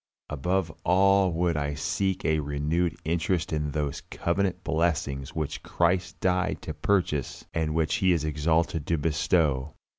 Above 0.31 0.71
all 0.83 1.31
would 1.31 1.55
I 1.55 1.75
seek 1.75 2.25
a 2.25 2.39
renewed 2.39 2.97
interest 3.05 3.53
in 3.53 3.69
those 3.69 4.01
covenant 4.09 4.63
blessings 4.63 5.35
which 5.35 5.61
Christ 5.61 6.19
died 6.19 6.59
to 6.63 6.73
purchase 6.73 7.45
and 7.53 7.75
which 7.75 7.97
He 7.97 8.11
is 8.11 8.25
exalted 8.25 8.87
to 8.87 8.97
bestow. 8.97 9.75